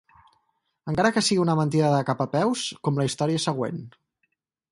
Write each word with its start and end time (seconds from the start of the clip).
Encara 0.91 1.11
que 1.17 1.21
sigui 1.27 1.41
una 1.43 1.55
mentida 1.59 1.91
de 1.97 2.01
cap 2.09 2.23
a 2.25 2.27
peus, 2.37 2.65
com 2.87 2.99
la 3.03 3.07
història 3.11 3.45
següent. 3.47 3.81